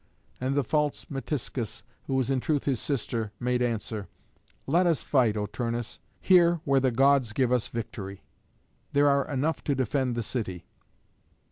And 0.39 0.55
the 0.55 0.63
false 0.63 1.05
Metiscus, 1.11 1.83
who 2.07 2.15
was 2.15 2.31
in 2.31 2.39
truth 2.39 2.63
his 2.63 2.79
sister, 2.79 3.31
made 3.39 3.61
answer, 3.61 4.07
"Let 4.65 4.87
us 4.87 5.03
fight, 5.03 5.37
O 5.37 5.45
Turnus, 5.45 5.99
here 6.19 6.59
where 6.65 6.79
the 6.79 6.89
Gods 6.89 7.33
give 7.33 7.51
us 7.51 7.67
victory. 7.67 8.23
There 8.93 9.07
are 9.07 9.27
enough 9.31 9.63
to 9.65 9.75
defend 9.75 10.15
the 10.15 10.23
city." 10.23 10.65